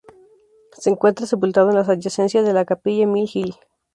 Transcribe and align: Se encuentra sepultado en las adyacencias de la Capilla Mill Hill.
Se 0.71 0.89
encuentra 0.89 1.27
sepultado 1.27 1.69
en 1.69 1.75
las 1.75 1.87
adyacencias 1.87 2.43
de 2.43 2.53
la 2.55 2.65
Capilla 2.65 3.05
Mill 3.05 3.29
Hill. 3.31 3.55